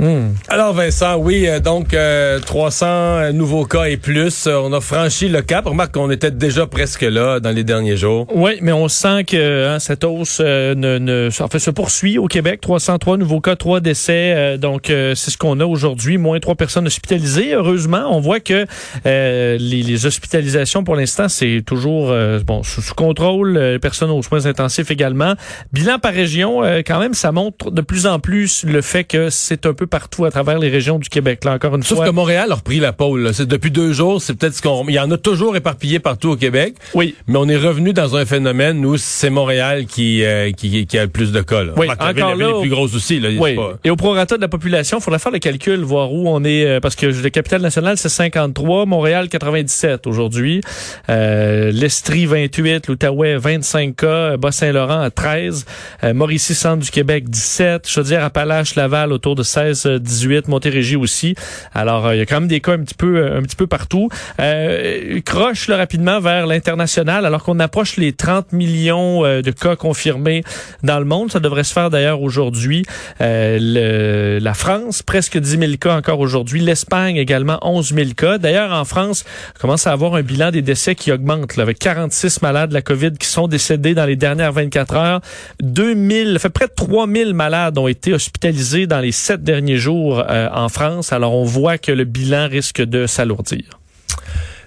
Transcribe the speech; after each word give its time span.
Hmm. 0.00 0.32
Alors 0.48 0.72
Vincent, 0.72 1.18
oui, 1.18 1.46
euh, 1.46 1.60
donc 1.60 1.92
euh, 1.92 2.38
300 2.38 2.86
euh, 2.86 3.32
nouveaux 3.32 3.66
cas 3.66 3.84
et 3.84 3.98
plus. 3.98 4.46
Euh, 4.46 4.56
on 4.64 4.72
a 4.72 4.80
franchi 4.80 5.28
le 5.28 5.42
cap. 5.42 5.66
Remarque 5.66 5.92
qu'on 5.92 6.10
était 6.10 6.30
déjà 6.30 6.66
presque 6.66 7.02
là 7.02 7.38
dans 7.38 7.50
les 7.50 7.64
derniers 7.64 7.98
jours. 7.98 8.26
Oui, 8.34 8.52
mais 8.62 8.72
on 8.72 8.88
sent 8.88 9.24
que 9.24 9.66
hein, 9.66 9.78
cette 9.78 10.04
hausse 10.04 10.38
se 10.38 11.70
poursuit 11.70 12.16
au 12.16 12.28
Québec. 12.28 12.62
303 12.62 13.18
nouveaux 13.18 13.42
cas, 13.42 13.56
3 13.56 13.80
décès. 13.80 14.56
donc 14.56 14.84
c'est 14.86 15.14
ce 15.30 15.36
qu'on 15.36 15.60
a 15.60 15.66
aujourd'hui. 15.66 16.16
Moins 16.16 16.40
3 16.40 16.54
personnes 16.54 16.86
hospitalisées. 16.86 17.52
Heureusement, 17.52 18.04
on 18.10 18.20
voit 18.20 18.40
que 18.40 18.64
les, 19.04 19.58
les, 19.58 20.06
hospitalisations 20.06 20.82
pour 20.82 20.96
l'instant, 20.96 21.28
c'est 21.28 21.62
toujours 21.66 22.14
bon 22.46 22.62
sous, 22.62 22.80
sous 22.80 22.94
contrôle. 22.94 23.78
personnes 23.82 24.10
aux 24.10 24.22
soins 24.22 24.46
intensifs 24.46 24.90
également. 24.90 25.34
Bilan 25.74 25.98
par 25.98 26.14
région, 26.14 26.62
quand 26.86 27.00
même, 27.00 27.12
ça 27.12 27.32
montre 27.32 27.70
de 27.70 27.82
plus 27.82 28.06
en 28.06 28.18
plus 28.18 28.64
le 28.64 28.80
fait 28.80 29.04
que 29.04 29.28
c'est 29.28 29.66
un 29.66 29.74
peu 29.80 29.86
partout 29.86 30.26
à 30.26 30.30
travers 30.30 30.58
les 30.58 30.68
régions 30.68 30.98
du 30.98 31.08
Québec. 31.08 31.42
Là, 31.42 31.54
encore 31.54 31.74
une 31.74 31.82
Sauf 31.82 31.98
fois. 31.98 32.06
que 32.06 32.10
Montréal 32.10 32.52
a 32.52 32.56
repris 32.56 32.80
la 32.80 32.92
pôle. 32.92 33.32
C'est 33.32 33.46
depuis 33.46 33.70
deux 33.70 33.94
jours. 33.94 34.20
C'est 34.20 34.34
peut-être 34.34 34.54
ce 34.54 34.60
qu'on. 34.60 34.84
Il 34.88 34.94
y 34.94 35.00
en 35.00 35.10
a 35.10 35.16
toujours 35.16 35.56
éparpillé 35.56 36.00
partout 36.00 36.28
au 36.28 36.36
Québec. 36.36 36.74
Oui. 36.94 37.14
Mais 37.26 37.38
on 37.38 37.48
est 37.48 37.56
revenu 37.56 37.94
dans 37.94 38.14
un 38.14 38.26
phénomène 38.26 38.84
où 38.84 38.98
c'est 38.98 39.30
Montréal 39.30 39.86
qui, 39.86 40.22
euh, 40.22 40.52
qui, 40.52 40.86
qui 40.86 40.98
a 40.98 41.04
le 41.04 41.08
plus 41.08 41.32
de 41.32 41.40
cas. 41.40 41.64
Là. 41.64 41.72
Oui. 41.78 41.88
Encore 41.90 42.36
là. 42.36 42.46
les 42.48 42.60
plus 42.60 42.68
grosses 42.68 42.94
aussi. 42.94 43.20
Là, 43.20 43.30
oui. 43.38 43.56
pas... 43.56 43.78
Et 43.84 43.90
au 43.90 43.96
prorata 43.96 44.36
de 44.36 44.42
la 44.42 44.48
population, 44.48 44.98
il 44.98 45.02
faudrait 45.02 45.18
faire 45.18 45.32
le 45.32 45.38
calcul, 45.38 45.80
voir 45.80 46.12
où 46.12 46.28
on 46.28 46.44
est, 46.44 46.66
euh, 46.66 46.80
parce 46.80 46.94
que 46.94 47.06
le 47.06 47.30
capital 47.30 47.62
national 47.62 47.96
c'est 47.96 48.10
53, 48.10 48.84
Montréal 48.84 49.30
97 49.30 50.06
aujourd'hui, 50.06 50.60
euh, 51.08 51.70
l'Estrie 51.72 52.26
28, 52.26 52.86
l'Outaouais 52.88 53.38
25 53.38 53.96
cas, 53.96 54.36
Bas-Saint-Laurent 54.36 55.00
à 55.00 55.10
13, 55.10 55.64
euh, 56.04 56.12
Mauricie 56.12 56.54
centre 56.54 56.84
du 56.84 56.90
Québec 56.90 57.30
17, 57.30 57.88
Chaudière-Appalaches, 57.88 58.74
Laval 58.74 59.12
autour 59.12 59.34
de 59.34 59.42
16, 59.42 59.69
18, 59.72 60.48
Montérégie 60.48 60.96
aussi. 60.96 61.34
Alors, 61.74 62.06
euh, 62.06 62.14
il 62.14 62.18
y 62.18 62.22
a 62.22 62.26
quand 62.26 62.40
même 62.40 62.48
des 62.48 62.60
cas 62.60 62.72
un 62.72 62.80
petit 62.80 62.94
peu, 62.94 63.32
un 63.32 63.42
petit 63.42 63.56
peu 63.56 63.66
partout. 63.66 64.08
Euh, 64.40 65.20
croche 65.24 65.68
là, 65.68 65.76
rapidement 65.76 66.20
vers 66.20 66.46
l'international, 66.46 67.26
alors 67.26 67.42
qu'on 67.42 67.58
approche 67.60 67.96
les 67.96 68.12
30 68.12 68.52
millions 68.52 69.24
euh, 69.24 69.42
de 69.42 69.50
cas 69.50 69.76
confirmés 69.76 70.44
dans 70.82 70.98
le 70.98 71.04
monde. 71.04 71.30
Ça 71.30 71.40
devrait 71.40 71.64
se 71.64 71.72
faire 71.72 71.90
d'ailleurs 71.90 72.22
aujourd'hui. 72.22 72.84
Euh, 73.20 74.40
la 74.40 74.54
France, 74.54 75.02
presque 75.02 75.38
10 75.38 75.58
000 75.58 75.72
cas 75.80 75.96
encore 75.96 76.20
aujourd'hui. 76.20 76.60
L'Espagne 76.60 77.16
également 77.16 77.58
11 77.62 77.94
000 77.94 78.10
cas. 78.16 78.38
D'ailleurs, 78.38 78.72
en 78.72 78.84
France, 78.84 79.24
on 79.56 79.60
commence 79.60 79.86
à 79.86 79.92
avoir 79.92 80.14
un 80.14 80.22
bilan 80.22 80.50
des 80.50 80.62
décès 80.62 80.94
qui 80.94 81.12
augmente, 81.12 81.56
là, 81.56 81.62
avec 81.62 81.78
46 81.78 82.42
malades 82.42 82.70
de 82.70 82.74
la 82.74 82.82
COVID 82.82 83.12
qui 83.12 83.26
sont 83.26 83.48
décédés 83.48 83.94
dans 83.94 84.06
les 84.06 84.16
dernières 84.16 84.52
24 84.52 84.94
heures. 84.96 85.20
2000, 85.62 86.38
fait 86.38 86.48
près 86.48 86.66
de 86.66 86.72
3 86.74 87.06
000 87.06 87.32
malades 87.32 87.78
ont 87.78 87.88
été 87.88 88.12
hospitalisés 88.12 88.86
dans 88.86 89.00
les 89.00 89.12
sept 89.12 89.42
derniers 89.60 89.76
jours 89.76 90.24
euh, 90.28 90.48
en 90.54 90.70
France. 90.70 91.12
Alors, 91.12 91.34
on 91.34 91.44
voit 91.44 91.76
que 91.76 91.92
le 91.92 92.04
bilan 92.04 92.48
risque 92.48 92.80
de 92.80 93.06
s'alourdir. 93.06 93.64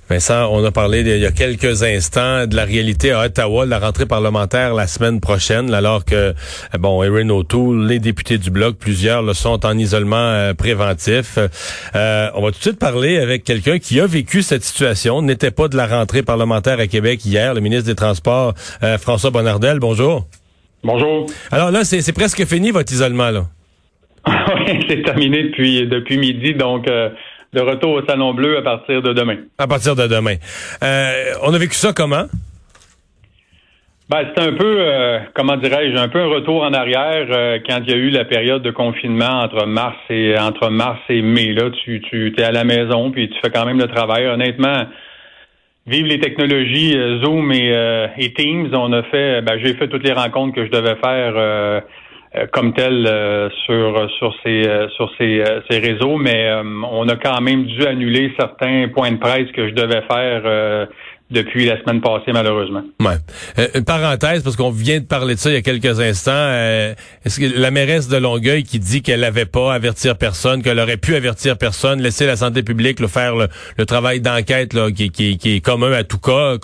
Vincent, 0.07 0.49
on 0.51 0.63
a 0.63 0.71
parlé 0.71 0.99
il 0.99 1.17
y 1.17 1.25
a 1.25 1.31
quelques 1.31 1.81
instants 1.81 2.45
de 2.45 2.55
la 2.55 2.65
réalité 2.65 3.11
à 3.11 3.21
Ottawa, 3.21 3.65
de 3.65 3.71
la 3.71 3.79
rentrée 3.79 4.05
parlementaire 4.05 4.75
la 4.75 4.85
semaine 4.85 5.19
prochaine, 5.19 5.73
alors 5.73 6.05
que, 6.05 6.35
bon, 6.77 7.01
Erin 7.01 7.29
O'Toole, 7.29 7.87
les 7.87 7.99
députés 7.99 8.37
du 8.37 8.51
Bloc, 8.51 8.75
plusieurs 8.75 9.23
le 9.23 9.33
sont 9.33 9.65
en 9.65 9.75
isolement 9.77 10.17
euh, 10.17 10.53
préventif. 10.53 11.39
Euh, 11.95 12.29
on 12.35 12.43
va 12.43 12.51
tout 12.51 12.59
de 12.59 12.63
suite 12.63 12.79
parler 12.79 13.17
avec 13.17 13.43
quelqu'un 13.43 13.79
qui 13.79 13.99
a 13.99 14.05
vécu 14.05 14.43
cette 14.43 14.63
situation, 14.63 15.23
n'était 15.23 15.51
pas 15.51 15.69
de 15.69 15.77
la 15.77 15.87
rentrée 15.87 16.21
parlementaire 16.21 16.79
à 16.79 16.85
Québec 16.85 17.25
hier, 17.25 17.55
le 17.55 17.61
ministre 17.61 17.85
des 17.85 17.95
Transports, 17.95 18.53
euh, 18.83 18.99
François 18.99 19.31
Bonnardel. 19.31 19.79
Bonjour. 19.79 20.27
Bonjour. 20.83 21.25
Alors 21.49 21.71
là, 21.71 21.83
c'est 21.85 22.13
presque 22.13 22.45
fini 22.45 22.69
votre 22.69 22.91
isolement, 22.93 23.31
là. 23.31 23.47
C'est 24.89 25.01
terminé 25.03 25.43
depuis, 25.43 25.87
depuis 25.87 26.17
midi, 26.17 26.53
donc... 26.53 26.89
Euh 26.89 27.09
de 27.53 27.61
retour 27.61 27.91
au 27.93 28.05
Salon 28.05 28.33
Bleu 28.33 28.57
à 28.57 28.61
partir 28.61 29.01
de 29.01 29.13
demain. 29.13 29.37
À 29.57 29.67
partir 29.67 29.95
de 29.95 30.07
demain. 30.07 30.35
Euh, 30.83 31.33
on 31.43 31.53
a 31.53 31.57
vécu 31.57 31.75
ça 31.75 31.93
comment? 31.93 32.25
Ben, 34.09 34.27
c'est 34.35 34.43
un 34.43 34.53
peu, 34.53 34.75
euh, 34.79 35.19
comment 35.33 35.55
dirais-je, 35.55 35.95
un 35.95 36.09
peu 36.09 36.19
un 36.19 36.27
retour 36.27 36.63
en 36.63 36.73
arrière 36.73 37.27
euh, 37.29 37.59
quand 37.67 37.79
il 37.87 37.89
y 37.89 37.93
a 37.93 37.97
eu 37.97 38.09
la 38.09 38.25
période 38.25 38.61
de 38.61 38.71
confinement 38.71 39.41
entre 39.43 39.65
mars 39.65 39.95
et 40.09 40.37
entre 40.37 40.69
mars 40.69 40.99
et 41.09 41.21
mai. 41.21 41.53
Là, 41.53 41.69
tu, 41.83 42.01
tu 42.01 42.33
es 42.37 42.43
à 42.43 42.51
la 42.51 42.63
maison 42.63 43.11
puis 43.11 43.29
tu 43.29 43.35
fais 43.43 43.49
quand 43.49 43.65
même 43.65 43.79
le 43.79 43.87
travail. 43.87 44.27
Honnêtement, 44.27 44.87
vive 45.87 46.05
les 46.05 46.19
technologies 46.19 46.97
Zoom 47.23 47.51
et, 47.53 48.11
et, 48.17 48.33
Teams. 48.33 48.69
On 48.73 48.91
a 48.91 49.03
fait, 49.03 49.41
ben, 49.41 49.57
j'ai 49.63 49.73
fait 49.75 49.87
toutes 49.87 50.03
les 50.03 50.13
rencontres 50.13 50.55
que 50.55 50.65
je 50.65 50.71
devais 50.71 50.95
faire 50.95 51.81
comme 52.51 52.73
tel 52.73 53.05
euh, 53.07 53.49
sur 53.65 54.09
sur 54.17 54.33
ces 54.43 54.63
sur 54.95 55.11
ces, 55.17 55.43
ces 55.69 55.79
réseaux, 55.79 56.17
mais 56.17 56.47
euh, 56.47 56.63
on 56.91 57.07
a 57.07 57.15
quand 57.15 57.39
même 57.41 57.65
dû 57.65 57.85
annuler 57.85 58.33
certains 58.39 58.87
points 58.87 59.11
de 59.11 59.17
presse 59.17 59.51
que 59.51 59.67
je 59.67 59.73
devais 59.73 60.01
faire 60.01 60.41
euh, 60.45 60.85
depuis 61.31 61.65
la 61.65 61.79
semaine 61.81 62.01
passée, 62.01 62.31
malheureusement. 62.31 62.83
Ouais. 62.99 63.17
une 63.73 63.85
parenthèse, 63.85 64.43
parce 64.43 64.55
qu'on 64.55 64.69
vient 64.69 64.99
de 64.99 65.05
parler 65.05 65.35
de 65.35 65.39
ça 65.39 65.49
il 65.49 65.53
y 65.53 65.57
a 65.57 65.61
quelques 65.61 65.99
instants. 65.99 66.51
Est-ce 67.25 67.39
que 67.39 67.59
la 67.59 67.71
mairesse 67.71 68.07
de 68.07 68.17
Longueuil 68.17 68.63
qui 68.63 68.77
dit 68.79 69.01
qu'elle 69.01 69.21
n'avait 69.21 69.45
pas 69.45 69.71
à 69.71 69.75
avertir 69.75 70.17
personne, 70.17 70.61
qu'elle 70.61 70.79
aurait 70.79 70.97
pu 70.97 71.15
avertir 71.15 71.57
personne, 71.57 72.01
laisser 72.01 72.27
la 72.27 72.35
santé 72.35 72.61
publique 72.61 72.99
le 72.99 73.07
faire 73.07 73.35
le, 73.35 73.47
le 73.77 73.85
travail 73.85 74.21
d'enquête 74.21 74.73
là, 74.73 74.91
qui, 74.91 75.09
qui, 75.09 75.37
qui, 75.37 75.55
est 75.55 75.61
commun 75.61 75.91
à 75.91 76.03
tout 76.03 76.19
cas, 76.19 76.57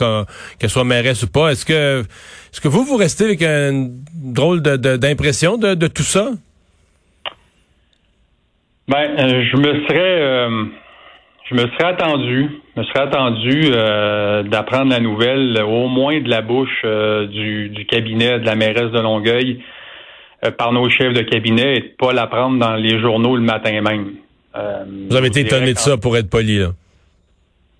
qu'elle 0.59 0.69
soit 0.69 0.83
mairesse 0.83 1.23
ou 1.23 1.27
pas. 1.27 1.49
Est-ce 1.49 1.65
que 1.65 2.03
est-ce 2.51 2.61
que 2.61 2.67
vous, 2.67 2.83
vous 2.83 2.97
restez 2.97 3.25
avec 3.25 3.43
une 3.43 4.01
drôle 4.13 4.61
d'impression 4.61 5.57
de, 5.57 5.69
de, 5.69 5.75
de, 5.75 5.87
tout 5.87 6.03
ça? 6.03 6.31
Ben, 8.87 8.97
euh, 9.19 9.43
je 9.51 9.57
me 9.57 9.85
serais 9.85 10.21
euh, 10.21 10.65
je 11.49 11.55
me 11.55 11.61
serais 11.61 11.89
attendu, 11.89 12.49
me 12.75 12.83
serais 12.83 13.01
attendu 13.01 13.71
euh, 13.71 14.43
d'apprendre 14.43 14.91
la 14.91 14.99
nouvelle 14.99 15.61
au 15.63 15.87
moins 15.87 16.19
de 16.19 16.29
la 16.29 16.41
bouche 16.41 16.85
du, 17.31 17.69
du, 17.69 17.85
cabinet 17.85 18.39
de 18.39 18.45
la 18.45 18.55
mairesse 18.55 18.91
de 18.91 18.99
Longueuil 18.99 19.61
par 20.57 20.71
nos 20.71 20.89
chefs 20.89 21.13
de 21.13 21.21
cabinet 21.21 21.75
et 21.75 21.79
de 21.81 21.91
pas 21.97 22.13
l'apprendre 22.13 22.59
dans 22.59 22.75
les 22.75 22.99
journaux 22.99 23.35
le 23.35 23.41
matin 23.41 23.81
même. 23.81 24.13
vous 25.09 25.15
avez 25.15 25.27
été 25.27 25.41
étonné 25.41 25.73
de 25.73 25.79
ça 25.79 25.97
pour 25.97 26.15
être 26.17 26.29
poli, 26.29 26.59
là. 26.59 26.69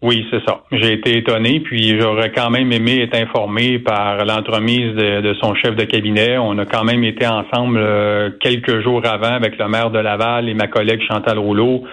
Oui, 0.02 0.26
c'est 0.32 0.42
ça. 0.46 0.62
J'ai 0.72 0.94
été 0.94 1.18
étonné, 1.18 1.60
puis 1.60 2.00
j'aurais 2.00 2.32
quand 2.32 2.50
même 2.50 2.72
aimé 2.72 3.02
être 3.02 3.16
informé 3.16 3.80
par 3.80 4.24
l'entremise 4.24 4.96
de, 4.96 5.20
de, 5.20 5.34
son 5.42 5.54
chef 5.56 5.76
de 5.76 5.84
cabinet. 5.84 6.38
On 6.38 6.58
a 6.58 6.66
quand 6.66 6.86
même 6.86 7.04
été 7.04 7.28
ensemble 7.28 7.80
euh, 7.80 8.30
quelques 8.40 8.82
jours 8.82 9.06
avant 9.06 9.34
avec 9.34 9.58
le 9.58 9.68
maire 9.68 9.90
de 9.90 10.00
Laval 10.00 10.48
et 10.48 10.54
ma 10.54 10.68
collègue 10.68 11.02
Chantal 11.06 11.38
Rouleau. 11.38 11.84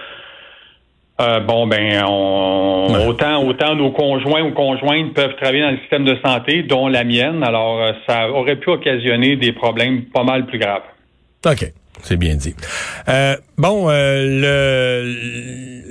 Euh, 1.19 1.39
bon, 1.39 1.65
ben, 1.65 2.03
on, 2.05 2.93
ouais. 2.93 3.07
autant, 3.07 3.43
autant 3.43 3.75
nos 3.75 3.91
conjoints 3.91 4.43
ou 4.43 4.51
conjointes 4.51 5.13
peuvent 5.13 5.35
travailler 5.35 5.63
dans 5.63 5.71
le 5.71 5.79
système 5.79 6.05
de 6.05 6.15
santé, 6.23 6.63
dont 6.63 6.87
la 6.87 7.03
mienne. 7.03 7.43
Alors, 7.43 7.81
euh, 7.81 7.91
ça 8.07 8.29
aurait 8.29 8.57
pu 8.57 8.69
occasionner 8.69 9.35
des 9.35 9.51
problèmes 9.51 10.03
pas 10.05 10.23
mal 10.23 10.45
plus 10.45 10.59
graves. 10.59 10.83
OK. 11.45 11.71
C'est 12.03 12.17
bien 12.17 12.35
dit. 12.35 12.55
Euh, 13.09 13.35
bon, 13.57 13.89
euh, 13.89 14.23
le, 14.23 14.76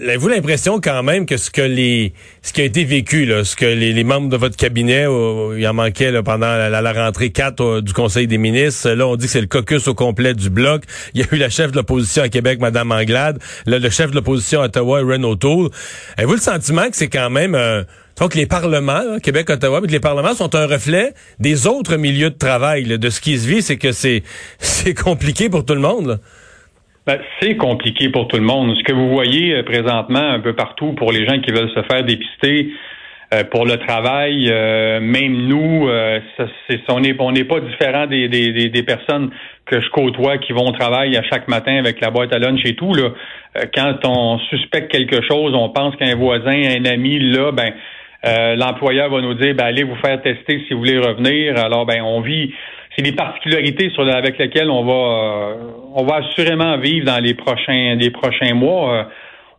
avez-vous 0.08 0.28
l'impression 0.28 0.80
quand 0.80 1.02
même 1.02 1.26
que 1.26 1.36
ce 1.36 1.50
que 1.50 1.62
les, 1.62 2.12
ce 2.42 2.52
qui 2.52 2.60
a 2.60 2.64
été 2.64 2.84
vécu, 2.84 3.24
là, 3.24 3.44
ce 3.44 3.56
que 3.56 3.64
les, 3.64 3.92
les 3.92 4.04
membres 4.04 4.28
de 4.28 4.36
votre 4.36 4.56
cabinet, 4.56 5.06
euh, 5.06 5.56
il 5.58 5.66
en 5.66 5.74
manquait 5.74 6.10
là, 6.10 6.22
pendant 6.22 6.46
la, 6.46 6.68
la, 6.68 6.92
rentrée 6.92 7.30
4 7.30 7.60
euh, 7.60 7.80
du 7.80 7.92
Conseil 7.92 8.26
des 8.26 8.38
ministres. 8.38 8.90
Là, 8.90 9.06
on 9.06 9.16
dit 9.16 9.26
que 9.26 9.32
c'est 9.32 9.40
le 9.40 9.46
caucus 9.46 9.88
au 9.88 9.94
complet 9.94 10.34
du 10.34 10.50
bloc. 10.50 10.82
Il 11.14 11.20
y 11.20 11.24
a 11.24 11.26
eu 11.32 11.38
la 11.38 11.48
chef 11.48 11.70
de 11.72 11.76
l'opposition 11.76 12.22
à 12.22 12.28
Québec, 12.28 12.60
Madame 12.60 12.92
Anglade, 12.92 13.38
là, 13.66 13.78
le 13.78 13.90
chef 13.90 14.10
de 14.10 14.16
l'opposition 14.16 14.62
à 14.62 14.66
Ottawa, 14.66 15.00
Ren 15.02 15.24
O'Toole. 15.24 15.70
Avez-vous 16.16 16.34
le 16.34 16.40
sentiment 16.40 16.88
que 16.88 16.96
c'est 16.96 17.08
quand 17.08 17.30
même 17.30 17.56
donc 18.18 18.34
les 18.34 18.46
parlements, 18.46 19.02
là, 19.02 19.20
Québec, 19.20 19.50
Ottawa, 19.50 19.80
mais 19.82 19.88
les 19.88 20.00
parlements 20.00 20.34
sont 20.34 20.54
un 20.54 20.66
reflet 20.66 21.12
des 21.38 21.66
autres 21.66 21.96
milieux 21.96 22.30
de 22.30 22.38
travail. 22.38 22.84
Là, 22.84 22.96
de 22.96 23.10
ce 23.10 23.20
qui 23.20 23.38
se 23.38 23.46
vit, 23.46 23.62
c'est 23.62 23.76
que 23.76 23.92
c'est 23.92 24.22
c'est 24.58 24.94
compliqué 24.94 25.50
pour 25.50 25.64
tout 25.64 25.74
le 25.74 25.80
monde. 25.80 26.06
Là. 26.06 26.18
Ben, 27.06 27.18
c'est 27.40 27.56
compliqué 27.56 28.08
pour 28.08 28.26
tout 28.28 28.36
le 28.36 28.42
monde. 28.42 28.74
Ce 28.76 28.82
que 28.82 28.92
vous 28.92 29.10
voyez 29.10 29.62
présentement 29.62 30.18
un 30.18 30.40
peu 30.40 30.54
partout 30.54 30.92
pour 30.94 31.12
les 31.12 31.26
gens 31.26 31.40
qui 31.40 31.52
veulent 31.52 31.70
se 31.70 31.82
faire 31.82 32.02
dépister, 32.04 32.72
euh, 33.34 33.42
pour 33.42 33.66
le 33.66 33.76
travail. 33.76 34.48
Euh, 34.48 35.00
même 35.00 35.48
nous, 35.48 35.88
euh, 35.88 36.20
on 36.88 37.00
n'est 37.00 37.16
on 37.18 37.32
n'est 37.32 37.42
pas 37.42 37.58
différent 37.58 38.06
des, 38.06 38.28
des, 38.28 38.68
des, 38.68 38.82
personnes 38.84 39.30
que 39.64 39.80
je 39.80 39.90
côtoie 39.90 40.38
qui 40.38 40.52
vont 40.52 40.68
au 40.68 40.70
travail 40.70 41.16
à 41.16 41.24
chaque 41.24 41.48
matin 41.48 41.76
avec 41.76 42.00
la 42.00 42.10
boîte 42.10 42.32
à 42.32 42.38
lunch 42.38 42.60
et 42.64 42.76
tout. 42.76 42.94
Là. 42.94 43.10
quand 43.74 43.96
on 44.04 44.38
suspecte 44.38 44.92
quelque 44.92 45.22
chose, 45.22 45.54
on 45.56 45.70
pense 45.70 45.96
qu'un 45.96 46.14
voisin, 46.14 46.78
un 46.78 46.84
ami, 46.84 47.18
là, 47.18 47.50
ben 47.50 47.72
l'employeur 48.56 49.10
va 49.10 49.20
nous 49.20 49.34
dire 49.34 49.56
ben, 49.56 49.64
allez 49.64 49.82
vous 49.82 49.96
faire 49.96 50.22
tester 50.22 50.62
si 50.68 50.74
vous 50.74 50.78
voulez 50.78 50.98
revenir. 50.98 51.58
Alors 51.58 51.84
ben 51.84 52.02
on 52.02 52.20
vit 52.20 52.54
c'est 52.96 53.02
des 53.02 53.12
particularités 53.12 53.90
sur, 53.90 54.08
avec 54.08 54.38
lesquelles 54.38 54.70
on 54.70 54.84
va 54.84 55.56
on 55.94 56.04
va 56.04 56.16
assurément 56.16 56.78
vivre 56.78 57.06
dans 57.06 57.22
les 57.22 57.34
prochains 57.34 57.94
les 57.94 58.10
prochains 58.10 58.54
mois 58.54 59.08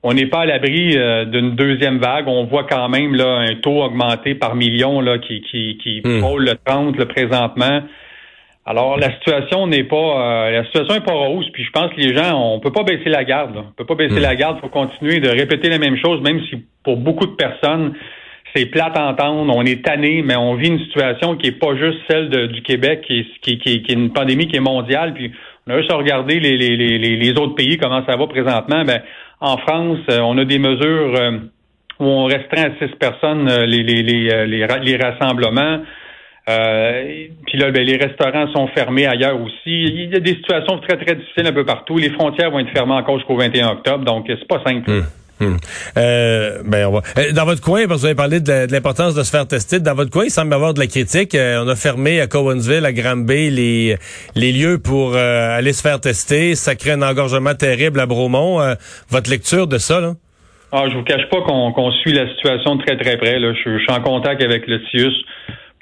on 0.04 0.14
n'est 0.14 0.28
pas 0.28 0.42
à 0.42 0.46
l'abri 0.46 0.96
euh, 0.96 1.26
d'une 1.26 1.56
deuxième 1.56 1.98
vague. 1.98 2.28
On 2.28 2.46
voit 2.46 2.64
quand 2.64 2.88
même 2.90 3.16
là 3.16 3.40
un 3.40 3.56
taux 3.56 3.84
augmenté 3.84 4.36
par 4.36 4.56
million 4.56 5.02
là 5.02 5.18
qui 5.18 5.42
qui, 5.42 5.78
qui 5.82 6.02
hmm. 6.04 6.20
frôle 6.22 6.46
le 6.46 6.54
30 6.64 6.96
le 6.98 7.06
présentement. 7.06 7.82
Alors 8.66 8.98
la 8.98 9.14
situation 9.16 9.66
n'est 9.68 9.84
pas 9.84 9.96
euh, 9.96 10.52
la 10.52 10.66
situation 10.66 10.94
n'est 10.96 11.06
pas 11.06 11.14
rose. 11.14 11.50
Puis 11.52 11.64
je 11.64 11.72
pense 11.72 11.92
que 11.92 12.00
les 12.00 12.16
gens 12.16 12.40
on 12.40 12.60
peut 12.60 12.72
pas 12.72 12.84
baisser 12.84 13.10
la 13.10 13.24
garde. 13.24 13.56
Là. 13.56 13.64
On 13.68 13.74
peut 13.74 13.86
pas 13.86 13.96
baisser 13.96 14.20
hmm. 14.20 14.24
la 14.24 14.36
garde. 14.36 14.60
Faut 14.62 14.70
continuer 14.70 15.20
de 15.20 15.30
répéter 15.30 15.70
la 15.70 15.80
même 15.80 15.98
chose, 15.98 16.22
même 16.22 16.42
si 16.50 16.64
pour 16.84 16.98
beaucoup 16.98 17.26
de 17.26 17.36
personnes 17.36 17.94
c'est 18.58 18.66
plate 18.66 18.98
à 18.98 19.06
entendre. 19.08 19.54
On 19.56 19.64
est 19.64 19.84
tanné, 19.84 20.24
mais 20.24 20.36
on 20.36 20.56
vit 20.56 20.70
une 20.70 20.80
situation 20.80 21.36
qui 21.36 21.48
est 21.48 21.60
pas 21.60 21.76
juste 21.76 22.00
celle 22.10 22.30
du 22.48 22.62
Québec, 22.62 23.06
qui 23.08 23.26
est 23.66 23.92
une 23.92 24.12
pandémie 24.12 24.48
qui 24.48 24.56
est 24.56 24.62
mondiale. 24.62 25.14
Puis 25.14 25.32
on 25.68 25.74
a 25.74 25.78
juste 25.78 25.92
à 25.92 25.96
regarder 25.96 26.40
les, 26.40 27.32
autres 27.32 27.56
pays 27.56 27.78
comment 27.78 28.04
ça 28.06 28.16
va 28.16 28.28
présentement. 28.28 28.84
Ben 28.84 29.02
en 29.40 29.58
France, 29.58 30.00
euh, 30.10 30.20
on 30.22 30.38
a 30.40 30.46
des 30.46 30.58
mesures 30.58 31.16
euh, 31.16 31.32
où 32.00 32.06
on 32.06 32.26
restreint 32.26 32.72
à 32.72 32.78
six 32.80 32.92
personnes 32.96 33.48
euh, 33.48 33.66
les, 33.68 34.98
rassemblements. 35.00 35.82
puis 36.48 37.58
là, 37.58 37.70
ben, 37.72 37.86
les 37.86 37.98
restaurants 37.98 38.52
sont 38.54 38.68
fermés 38.70 39.06
ailleurs 39.06 39.40
aussi. 39.40 39.54
Il 39.66 40.12
y 40.12 40.16
a 40.16 40.20
des 40.20 40.36
situations 40.36 40.80
très, 40.80 40.98
très 40.98 41.16
difficiles 41.16 41.46
un 41.46 41.54
peu 41.54 41.66
partout. 41.66 41.98
Les 41.98 42.10
frontières 42.10 42.50
vont 42.50 42.60
être 42.60 42.74
fermées 42.74 42.94
encore 42.94 43.20
jusqu'au 43.20 43.38
21 43.38 43.68
octobre, 43.68 44.06
donc 44.06 44.26
c'est 44.28 44.48
pas 44.48 44.64
simple. 44.66 44.90
Hum, 45.40 45.48
hum. 45.48 45.58
ben 45.96 46.88
on 46.88 46.92
va. 46.92 47.32
Dans 47.34 47.46
votre 47.46 47.62
coin, 47.62 47.88
parce 47.88 47.98
que 47.98 48.02
vous 48.02 48.06
avez 48.06 48.16
parlé 48.16 48.40
de, 48.40 48.72
l'importance 48.72 49.14
de 49.16 49.24
se 49.24 49.30
faire 49.32 49.48
tester, 49.48 49.80
dans 49.80 49.94
votre 49.94 50.10
coin, 50.10 50.26
il 50.26 50.32
semble 50.32 50.52
y 50.52 50.56
avoir 50.56 50.74
de 50.74 50.80
la 50.80 50.88
critique. 50.88 51.36
on 51.36 51.68
a 51.68 51.76
fermé 51.76 52.22
à 52.22 52.28
Cowansville, 52.28 52.86
à 52.86 52.94
Granby, 52.94 53.50
les, 53.50 53.98
les 54.36 54.52
lieux 54.52 54.80
pour 54.80 55.16
aller 55.16 55.74
se 55.74 55.82
faire 55.82 56.00
tester. 56.00 56.56
Ça 56.56 56.76
crée 56.76 56.92
un 56.92 57.02
engorgement 57.02 57.54
terrible 57.54 58.00
à 58.00 58.06
Bromont. 58.06 58.60
votre 59.10 59.30
lecture 59.30 59.68
de 59.68 59.78
ça, 59.78 60.00
là? 60.00 60.14
Ah, 60.72 60.84
je 60.90 60.98
vous 60.98 61.04
cache 61.04 61.30
pas 61.30 61.42
qu'on 61.42 61.92
suit 61.92 62.12
la 62.12 62.28
situation 62.36 62.78
très 62.78 62.98
très 62.98 63.18
près. 63.18 63.40
Là. 63.40 63.54
Je, 63.54 63.78
suis 63.78 63.92
en 63.92 64.02
contact 64.02 64.44
avec 64.44 64.68
le 64.68 64.82
CIUS 64.92 65.14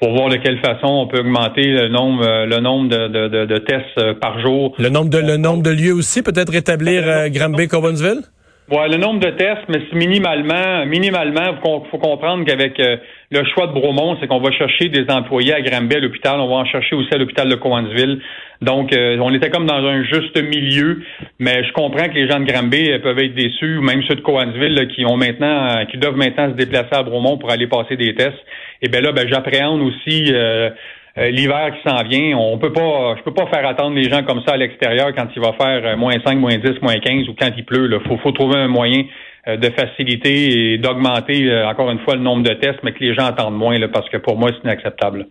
pour 0.00 0.12
voir 0.14 0.28
de 0.28 0.36
quelle 0.36 0.60
façon 0.60 0.86
on 0.86 1.06
peut 1.08 1.20
augmenter 1.20 1.64
le 1.64 1.88
nombre 1.88 2.44
le 2.44 2.60
nombre 2.60 2.88
de, 2.88 3.08
de, 3.08 3.46
de, 3.46 3.58
tests 3.58 4.12
par 4.20 4.38
jour. 4.40 4.74
Le 4.78 4.88
nombre 4.88 5.10
de 5.10 5.18
le 5.18 5.38
nombre 5.38 5.62
de 5.62 5.70
lieux 5.70 5.94
aussi, 5.94 6.22
peut-être 6.22 6.52
rétablir 6.52 7.02
euh, 7.06 7.28
Granby, 7.30 7.66
Cowansville? 7.66 8.22
Ouais, 8.68 8.88
le 8.88 8.96
nombre 8.96 9.20
de 9.20 9.30
tests, 9.30 9.62
mais 9.68 9.78
c'est 9.88 9.96
minimalement, 9.96 10.84
minimalement, 10.86 11.54
faut, 11.64 11.86
faut 11.88 11.98
comprendre 11.98 12.44
qu'avec 12.44 12.80
euh, 12.80 12.96
le 13.30 13.44
choix 13.44 13.68
de 13.68 13.72
Bromont, 13.72 14.16
c'est 14.18 14.26
qu'on 14.26 14.40
va 14.40 14.50
chercher 14.50 14.88
des 14.88 15.08
employés 15.08 15.54
à 15.54 15.60
Granby 15.60 15.94
à 15.94 16.00
l'hôpital, 16.00 16.40
on 16.40 16.48
va 16.48 16.56
en 16.56 16.64
chercher 16.64 16.96
aussi 16.96 17.14
à 17.14 17.18
l'hôpital 17.18 17.48
de 17.48 17.54
Cowansville. 17.54 18.20
Donc, 18.62 18.92
euh, 18.92 19.18
on 19.20 19.32
était 19.32 19.50
comme 19.50 19.66
dans 19.66 19.86
un 19.86 20.02
juste 20.02 20.36
milieu, 20.42 21.00
mais 21.38 21.62
je 21.62 21.72
comprends 21.74 22.08
que 22.08 22.14
les 22.14 22.28
gens 22.28 22.40
de 22.40 22.44
Granby 22.44 22.90
euh, 22.90 22.98
peuvent 22.98 23.20
être 23.20 23.36
déçus, 23.36 23.78
même 23.78 24.02
ceux 24.08 24.16
de 24.16 24.20
Cowansville 24.22 24.88
qui 24.88 25.06
ont 25.06 25.16
maintenant, 25.16 25.86
qui 25.86 25.98
doivent 25.98 26.16
maintenant 26.16 26.50
se 26.50 26.56
déplacer 26.56 26.92
à 26.92 27.04
Bromont 27.04 27.38
pour 27.38 27.52
aller 27.52 27.68
passer 27.68 27.96
des 27.96 28.16
tests. 28.16 28.42
Et 28.82 28.88
bien 28.88 29.00
là, 29.00 29.12
ben, 29.12 29.28
j'appréhende 29.28 29.80
aussi 29.80 30.32
euh, 30.32 30.70
l'hiver 31.16 31.72
qui 31.74 31.88
s'en 31.88 32.02
vient, 32.02 32.36
on 32.36 32.58
peut 32.58 32.72
pas, 32.72 33.14
je 33.16 33.22
peux 33.22 33.32
pas 33.32 33.46
faire 33.46 33.66
attendre 33.66 33.96
les 33.96 34.08
gens 34.08 34.22
comme 34.24 34.42
ça 34.46 34.54
à 34.54 34.56
l'extérieur 34.56 35.14
quand 35.14 35.28
il 35.34 35.40
va 35.40 35.52
faire 35.54 35.84
euh, 35.84 35.96
moins 35.96 36.14
5, 36.24 36.36
moins 36.38 36.56
10, 36.58 36.82
moins 36.82 36.98
15 36.98 37.28
ou 37.28 37.34
quand 37.38 37.50
il 37.56 37.64
pleut. 37.64 37.90
Il 37.90 38.08
faut, 38.08 38.18
faut 38.18 38.32
trouver 38.32 38.58
un 38.58 38.68
moyen 38.68 39.04
euh, 39.48 39.56
de 39.56 39.70
faciliter 39.70 40.74
et 40.74 40.78
d'augmenter 40.78 41.50
encore 41.64 41.90
une 41.90 42.00
fois 42.00 42.16
le 42.16 42.22
nombre 42.22 42.42
de 42.42 42.54
tests, 42.54 42.80
mais 42.82 42.92
que 42.92 43.00
les 43.00 43.14
gens 43.14 43.26
attendent 43.26 43.56
moins 43.56 43.78
là, 43.78 43.88
parce 43.88 44.08
que 44.08 44.18
pour 44.18 44.36
moi, 44.36 44.50
c'est 44.52 44.68
inacceptable. 44.68 45.26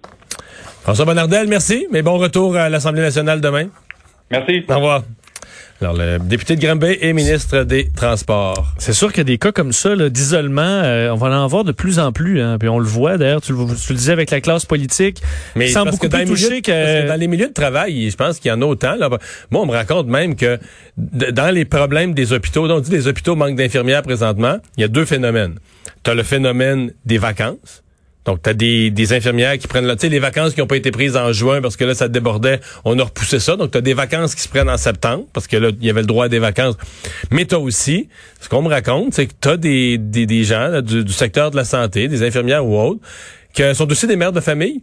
François 0.81 1.05
Bonnardel, 1.05 1.47
merci, 1.47 1.87
mais 1.91 2.01
bon 2.01 2.17
retour 2.17 2.55
à 2.55 2.69
l'Assemblée 2.69 3.01
nationale 3.01 3.41
demain. 3.41 3.67
Merci. 4.31 4.63
Au 4.69 4.75
revoir. 4.75 5.01
Alors, 5.81 5.93
le 5.93 6.19
député 6.19 6.55
de 6.55 6.61
Granby 6.61 6.97
et 7.01 7.11
ministre 7.11 7.63
des 7.63 7.89
Transports. 7.91 8.73
C'est 8.77 8.93
sûr 8.93 9.09
qu'il 9.09 9.19
y 9.19 9.21
a 9.21 9.25
des 9.25 9.37
cas 9.37 9.51
comme 9.51 9.73
ça 9.73 9.93
d'isolement, 10.09 10.61
euh, 10.61 11.09
on 11.09 11.15
va 11.15 11.27
en 11.37 11.47
voir 11.47 11.65
de 11.65 11.73
plus 11.73 11.99
en 11.99 12.13
plus. 12.13 12.39
Hein, 12.39 12.57
puis 12.57 12.69
on 12.69 12.79
le 12.79 12.85
voit 12.85 13.17
d'ailleurs, 13.17 13.41
tu, 13.41 13.51
le 13.51 13.95
disais 13.95 14.13
avec 14.13 14.31
la 14.31 14.39
classe 14.39 14.65
politique. 14.65 15.21
Mais 15.55 15.67
sans 15.67 15.83
beaucoup 15.83 15.97
que 15.97 16.07
dans, 16.07 16.25
touché 16.25 16.61
que... 16.61 17.07
dans 17.07 17.19
les 17.19 17.27
milieux 17.27 17.49
de 17.49 17.53
travail, 17.53 18.09
je 18.09 18.15
pense 18.15 18.39
qu'il 18.39 18.49
y 18.49 18.53
en 18.53 18.61
a 18.61 18.65
autant. 18.65 18.95
Là. 18.95 19.09
Moi, 19.51 19.61
on 19.61 19.65
me 19.65 19.73
raconte 19.73 20.07
même 20.07 20.37
que 20.37 20.59
dans 20.95 21.53
les 21.53 21.65
problèmes 21.65 22.13
des 22.13 22.31
hôpitaux, 22.31 22.71
on 22.71 22.79
dit 22.79 22.91
les 22.91 23.07
hôpitaux 23.07 23.35
manquent 23.35 23.57
d'infirmières 23.57 24.01
présentement, 24.01 24.59
il 24.77 24.81
y 24.81 24.83
a 24.85 24.87
deux 24.87 25.05
phénomènes. 25.05 25.55
Tu 26.03 26.11
as 26.11 26.13
le 26.13 26.23
phénomène 26.23 26.93
des 27.05 27.17
vacances 27.17 27.83
donc, 28.25 28.41
tu 28.41 28.49
as 28.49 28.53
des, 28.53 28.89
des, 28.89 29.13
infirmières 29.13 29.57
qui 29.59 29.67
prennent 29.67 29.85
là, 29.85 29.95
tu 29.95 30.01
sais, 30.01 30.09
les 30.09 30.19
vacances 30.19 30.55
qui 30.55 30.59
n'ont 30.59 30.67
pas 30.67 30.77
été 30.77 30.89
prises 30.89 31.15
en 31.15 31.31
juin 31.31 31.61
parce 31.61 31.77
que 31.77 31.83
là, 31.83 31.93
ça 31.93 32.07
débordait, 32.07 32.59
on 32.83 32.97
a 32.97 33.03
repoussé 33.03 33.39
ça. 33.39 33.55
Donc, 33.55 33.71
tu 33.71 33.77
as 33.77 33.81
des 33.81 33.93
vacances 33.93 34.33
qui 34.33 34.41
se 34.41 34.49
prennent 34.49 34.69
en 34.69 34.77
septembre 34.77 35.25
parce 35.31 35.45
que 35.45 35.57
là, 35.57 35.69
il 35.79 35.85
y 35.85 35.91
avait 35.91 36.01
le 36.01 36.07
droit 36.07 36.25
à 36.25 36.29
des 36.29 36.39
vacances. 36.39 36.75
Mais 37.29 37.45
tu 37.45 37.53
aussi, 37.53 38.09
ce 38.41 38.49
qu'on 38.49 38.63
me 38.63 38.69
raconte, 38.69 39.13
c'est 39.13 39.27
que 39.27 39.33
tu 39.39 39.57
des, 39.59 39.97
des, 39.99 40.25
des 40.25 40.43
gens 40.43 40.81
du, 40.81 41.03
du, 41.03 41.13
secteur 41.13 41.51
de 41.51 41.55
la 41.55 41.65
santé, 41.65 42.07
des 42.07 42.23
infirmières 42.23 42.65
ou 42.65 42.79
autres, 42.79 42.99
qui 43.53 43.63
sont 43.75 43.89
aussi 43.91 44.07
des 44.07 44.15
mères 44.15 44.33
de 44.33 44.41
famille 44.41 44.81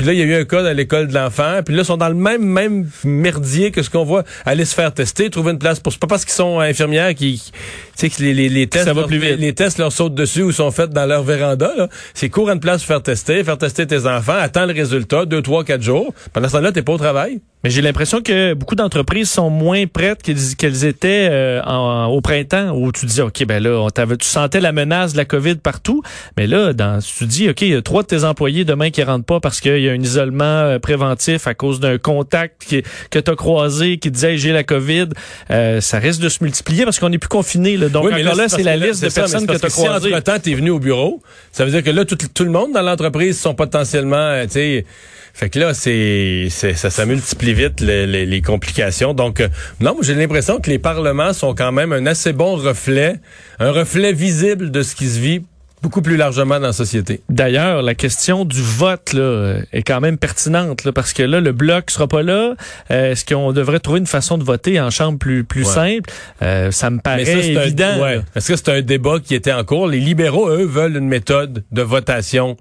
puis 0.00 0.06
là, 0.06 0.14
il 0.14 0.18
y 0.18 0.22
a 0.22 0.24
eu 0.24 0.34
un 0.34 0.46
cas 0.46 0.62
dans 0.62 0.74
l'école 0.74 1.08
de 1.08 1.12
l'enfant. 1.12 1.60
Puis 1.62 1.74
là, 1.74 1.82
ils 1.82 1.84
sont 1.84 1.98
dans 1.98 2.08
le 2.08 2.14
même 2.14 2.42
même 2.42 2.88
merdier 3.04 3.70
que 3.70 3.82
ce 3.82 3.90
qu'on 3.90 4.02
voit. 4.02 4.24
Aller 4.46 4.64
se 4.64 4.74
faire 4.74 4.94
tester, 4.94 5.28
trouver 5.28 5.52
une 5.52 5.58
place 5.58 5.78
pour... 5.78 5.92
C'est 5.92 6.00
pas 6.00 6.06
parce 6.06 6.24
qu'ils 6.24 6.32
sont 6.32 6.58
infirmières 6.58 7.14
qui... 7.14 7.38
Tu 7.42 7.52
sais, 7.96 8.08
que 8.08 8.22
les, 8.22 8.32
les, 8.32 8.48
les 8.48 8.66
tests... 8.66 8.86
Ça 8.86 8.94
va 8.94 9.02
plus 9.02 9.18
vite. 9.18 9.36
Les 9.38 9.52
tests 9.52 9.76
leur 9.76 9.92
sautent 9.92 10.14
dessus 10.14 10.40
ou 10.40 10.52
sont 10.52 10.70
faits 10.70 10.88
dans 10.88 11.04
leur 11.04 11.22
véranda. 11.22 11.70
C'est 12.14 12.30
cours 12.30 12.48
une 12.48 12.60
place 12.60 12.78
pour 12.78 12.86
faire 12.86 13.02
tester, 13.02 13.44
faire 13.44 13.58
tester 13.58 13.86
tes 13.86 14.06
enfants, 14.06 14.38
attends 14.38 14.64
le 14.64 14.72
résultat, 14.72 15.26
deux, 15.26 15.42
trois, 15.42 15.64
quatre 15.64 15.82
jours. 15.82 16.14
Pendant 16.32 16.48
ce 16.48 16.54
temps-là, 16.54 16.72
t'es 16.72 16.80
pas 16.80 16.94
au 16.94 16.98
travail. 16.98 17.42
Mais 17.62 17.68
j'ai 17.68 17.82
l'impression 17.82 18.22
que 18.22 18.54
beaucoup 18.54 18.74
d'entreprises 18.74 19.28
sont 19.28 19.50
moins 19.50 19.86
prêtes 19.86 20.22
qu'elles 20.22 20.84
étaient 20.86 21.28
euh, 21.30 22.04
au 22.06 22.22
printemps 22.22 22.70
où 22.70 22.90
tu 22.90 23.04
dis 23.04 23.20
OK 23.20 23.44
ben 23.44 23.62
là 23.62 23.86
tu 23.94 24.26
sentais 24.26 24.60
la 24.60 24.72
menace 24.72 25.12
de 25.12 25.18
la 25.18 25.26
Covid 25.26 25.56
partout 25.56 26.02
mais 26.36 26.46
là 26.46 26.72
dans 26.72 27.00
tu 27.00 27.26
dis 27.26 27.50
OK 27.50 27.60
il 27.62 27.68
y 27.68 27.74
a 27.74 27.82
trois 27.82 28.02
de 28.02 28.06
tes 28.06 28.24
employés 28.24 28.64
demain 28.64 28.90
qui 28.90 29.02
rentrent 29.02 29.26
pas 29.26 29.40
parce 29.40 29.60
qu'il 29.60 29.80
y 29.80 29.88
a 29.88 29.92
un 29.92 30.00
isolement 30.00 30.44
euh, 30.44 30.78
préventif 30.78 31.46
à 31.46 31.54
cause 31.54 31.80
d'un 31.80 31.98
contact 31.98 32.74
que 33.10 33.18
tu 33.18 33.30
as 33.30 33.36
croisé 33.36 33.98
qui 33.98 34.10
disait 34.10 34.38
j'ai 34.38 34.52
la 34.52 34.64
Covid 34.64 35.08
euh, 35.50 35.82
ça 35.82 35.98
risque 35.98 36.20
de 36.20 36.30
se 36.30 36.42
multiplier 36.42 36.84
parce 36.84 36.98
qu'on 36.98 37.10
n'est 37.10 37.18
plus 37.18 37.28
confiné 37.28 37.76
là. 37.76 37.88
donc 37.90 38.10
mais 38.10 38.22
là, 38.22 38.48
c'est 38.48 38.62
la 38.62 38.76
liste 38.76 39.04
de 39.04 39.10
personnes 39.10 39.46
que, 39.46 39.58
tu 39.58 39.66
as 39.66 39.68
croisées. 39.68 40.08
Si 40.08 40.14
entre-temps 40.14 40.38
tu 40.42 40.52
es 40.52 40.54
venu 40.54 40.70
au 40.70 40.78
bureau 40.78 41.20
ça 41.52 41.66
veut 41.66 41.70
dire 41.70 41.82
que 41.82 41.90
là 41.90 42.06
tout, 42.06 42.16
tout 42.16 42.44
le 42.44 42.50
monde 42.50 42.72
dans 42.72 42.82
l'entreprise 42.82 43.38
sont 43.38 43.54
potentiellement 43.54 44.42
tu 44.44 44.50
sais 44.50 44.86
fait 45.34 45.50
que 45.50 45.58
là, 45.58 45.74
c'est, 45.74 46.48
ça, 46.50 46.90
ça 46.90 47.06
multiplie 47.06 47.54
vite 47.54 47.80
les, 47.80 48.06
les, 48.26 48.42
complications. 48.42 49.14
Donc, 49.14 49.40
euh, 49.40 49.48
non, 49.80 49.96
j'ai 50.02 50.14
l'impression 50.14 50.60
que 50.60 50.70
les 50.70 50.78
parlements 50.78 51.32
sont 51.32 51.54
quand 51.54 51.72
même 51.72 51.92
un 51.92 52.06
assez 52.06 52.32
bon 52.32 52.56
reflet, 52.56 53.16
un 53.58 53.70
reflet 53.70 54.12
visible 54.12 54.70
de 54.70 54.82
ce 54.82 54.94
qui 54.94 55.08
se 55.08 55.18
vit 55.18 55.42
beaucoup 55.82 56.02
plus 56.02 56.16
largement 56.16 56.60
dans 56.60 56.68
la 56.68 56.72
société. 56.72 57.22
D'ailleurs, 57.28 57.82
la 57.82 57.94
question 57.94 58.44
du 58.44 58.60
vote 58.60 59.12
là, 59.12 59.60
est 59.72 59.82
quand 59.82 60.00
même 60.00 60.18
pertinente 60.18 60.84
là, 60.84 60.92
parce 60.92 61.12
que 61.12 61.22
là, 61.22 61.40
le 61.40 61.52
bloc 61.52 61.90
sera 61.90 62.06
pas 62.06 62.22
là. 62.22 62.54
Euh, 62.90 63.12
est-ce 63.12 63.24
qu'on 63.24 63.52
devrait 63.52 63.80
trouver 63.80 64.00
une 64.00 64.06
façon 64.06 64.36
de 64.36 64.44
voter 64.44 64.80
en 64.80 64.90
chambre 64.90 65.18
plus 65.18 65.44
plus 65.44 65.64
simple? 65.64 66.10
Euh, 66.42 66.70
Ça 66.70 66.90
me 66.90 66.98
paraît 66.98 67.22
évident. 67.22 68.02
ouais. 68.02 68.20
Est-ce 68.36 68.52
que 68.52 68.56
c'est 68.56 68.68
un 68.68 68.82
débat 68.82 69.18
qui 69.22 69.34
était 69.34 69.52
en 69.52 69.64
cours? 69.64 69.86
Les 69.86 70.00
libéraux, 70.00 70.50
eux, 70.50 70.66
veulent 70.66 70.96
une 70.96 71.08
méthode 71.08 71.64
de 71.72 71.82
votation 71.82 72.56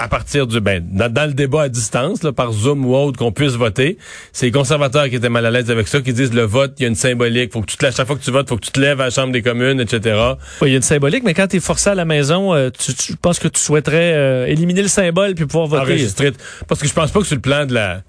à 0.00 0.08
partir 0.08 0.46
du 0.46 0.60
ben 0.60 0.82
dans, 0.90 1.26
le 1.26 1.34
débat 1.34 1.62
à 1.62 1.68
distance 1.68 2.22
là, 2.22 2.32
par 2.32 2.52
Zoom 2.52 2.86
ou 2.86 2.94
autre 2.94 3.18
qu'on 3.18 3.32
puisse 3.32 3.52
voter, 3.52 3.98
c'est 4.32 4.46
les 4.46 4.52
conservateurs 4.52 5.08
qui 5.10 5.16
étaient 5.16 5.28
mal 5.28 5.44
à 5.44 5.50
l'aise 5.50 5.70
avec 5.70 5.88
ça, 5.88 6.00
qui 6.00 6.14
disent 6.14 6.32
le 6.32 6.42
vote, 6.42 6.72
il 6.78 6.82
y 6.82 6.84
a 6.86 6.88
une 6.88 6.94
symbolique, 6.94 7.52
faut 7.52 7.60
que 7.60 7.66
tu 7.66 7.76
te 7.76 7.84
à 7.84 7.90
chaque 7.90 8.06
fois 8.06 8.16
que 8.16 8.22
tu 8.22 8.30
votes, 8.30 8.48
faut 8.48 8.56
que 8.56 8.64
tu 8.64 8.72
te 8.72 8.80
lèves 8.80 9.00
à 9.02 9.04
la 9.04 9.10
chambre 9.10 9.30
des 9.30 9.42
communes, 9.42 9.78
etc. 9.78 10.18
il 10.62 10.68
y 10.68 10.72
a 10.72 10.76
une 10.76 10.82
symbolique, 10.82 11.22
mais 11.22 11.34
quand 11.34 11.48
tu 11.48 11.56
es 11.56 11.60
forcé 11.60 11.90
à 11.90 11.94
la 11.94 12.06
maison, 12.06 12.54
euh, 12.54 12.70
tu, 12.70 12.94
tu 12.94 13.14
penses 13.16 13.38
que 13.38 13.48
tu 13.48 13.60
souhaiterais 13.60 14.14
euh, 14.14 14.46
éliminer 14.46 14.80
le 14.80 14.88
symbole 14.88 15.34
puis 15.34 15.44
pouvoir 15.44 15.66
voter? 15.66 15.82
Enregistrer. 15.82 16.32
Parce 16.66 16.80
que 16.80 16.88
je 16.88 16.94
pense 16.94 17.10
pas 17.10 17.20
que 17.20 17.26
sur 17.26 17.36
le 17.36 17.42
plan 17.42 17.66
de 17.66 17.74
la 17.74 18.02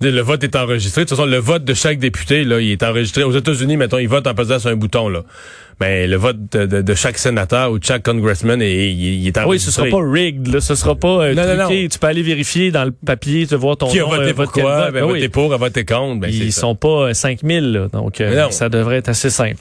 le 0.00 0.20
vote 0.20 0.44
est 0.44 0.56
enregistré. 0.56 1.04
De 1.04 1.08
toute 1.08 1.16
façon, 1.16 1.28
le 1.28 1.38
vote 1.38 1.64
de 1.64 1.74
chaque 1.74 1.98
député, 1.98 2.44
là, 2.44 2.60
il 2.60 2.70
est 2.70 2.82
enregistré. 2.82 3.24
Aux 3.24 3.32
États-Unis, 3.32 3.76
mettons, 3.76 3.98
ils 3.98 4.08
votent 4.08 4.26
en 4.26 4.34
pesant 4.34 4.58
sur 4.58 4.70
un 4.70 4.76
bouton, 4.76 5.08
là. 5.08 5.22
Mais 5.80 6.02
ben, 6.02 6.10
le 6.10 6.16
vote 6.16 6.36
de, 6.56 6.82
de, 6.82 6.94
chaque 6.94 7.18
sénateur 7.18 7.70
ou 7.70 7.78
de 7.78 7.84
chaque 7.84 8.02
congressman, 8.02 8.60
est, 8.60 8.90
il, 8.90 9.28
est 9.28 9.38
enregistré. 9.38 9.48
Oui, 9.48 9.60
ce 9.60 9.70
sera 9.70 9.86
pas 9.86 10.10
rigged, 10.10 10.52
là. 10.52 10.60
Ce 10.60 10.74
sera 10.74 10.96
pas 10.96 11.22
euh, 11.26 11.34
non, 11.34 11.56
non, 11.56 11.68
Tu 11.68 11.98
peux 12.00 12.06
aller 12.08 12.22
vérifier 12.22 12.72
dans 12.72 12.84
le 12.84 12.90
papier, 12.90 13.46
tu 13.46 13.54
voir 13.54 13.76
ton 13.76 13.86
Qui 13.86 13.98
nom. 13.98 14.10
a 14.10 14.16
voté 14.16 14.30
euh, 14.30 14.34
pour 14.34 14.52
quoi? 14.52 14.90
Ben, 14.90 15.04
voter 15.04 15.28
pour, 15.28 15.54
a 15.54 15.56
voté 15.56 15.84
contre. 15.84 16.20
Ben, 16.20 16.30
Ils 16.32 16.52
sont 16.52 16.74
pas 16.74 17.14
5000, 17.14 17.64
euh, 17.64 17.82
là. 17.82 17.88
Donc, 17.92 18.20
euh, 18.20 18.50
ça 18.50 18.68
devrait 18.68 18.96
être 18.96 19.08
assez 19.08 19.30
simple. 19.30 19.56